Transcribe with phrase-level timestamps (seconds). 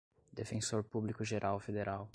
[0.39, 2.09] defensor público-geral federal